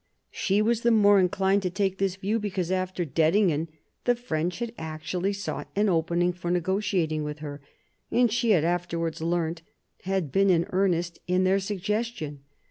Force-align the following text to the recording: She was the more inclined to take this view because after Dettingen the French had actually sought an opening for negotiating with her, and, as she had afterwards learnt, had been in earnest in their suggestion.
She 0.31 0.63
was 0.63 0.81
the 0.81 0.89
more 0.89 1.19
inclined 1.19 1.61
to 1.61 1.69
take 1.69 1.99
this 1.99 2.15
view 2.15 2.39
because 2.39 2.71
after 2.71 3.05
Dettingen 3.05 3.67
the 4.05 4.15
French 4.15 4.57
had 4.57 4.73
actually 4.75 5.31
sought 5.31 5.69
an 5.75 5.89
opening 5.89 6.33
for 6.33 6.49
negotiating 6.49 7.23
with 7.23 7.37
her, 7.37 7.61
and, 8.09 8.27
as 8.29 8.33
she 8.33 8.49
had 8.49 8.63
afterwards 8.63 9.21
learnt, 9.21 9.61
had 10.05 10.31
been 10.31 10.49
in 10.49 10.65
earnest 10.71 11.19
in 11.27 11.43
their 11.43 11.59
suggestion. 11.59 12.39